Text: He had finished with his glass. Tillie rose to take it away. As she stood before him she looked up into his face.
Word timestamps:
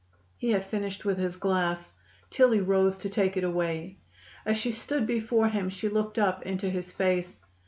He 0.35 0.49
had 0.49 0.65
finished 0.65 1.05
with 1.05 1.19
his 1.19 1.35
glass. 1.35 1.93
Tillie 2.31 2.59
rose 2.59 2.97
to 2.97 3.07
take 3.07 3.37
it 3.37 3.43
away. 3.43 3.99
As 4.47 4.57
she 4.57 4.71
stood 4.71 5.05
before 5.05 5.49
him 5.49 5.69
she 5.69 5.89
looked 5.89 6.17
up 6.17 6.41
into 6.43 6.71
his 6.71 6.91
face. 6.91 7.39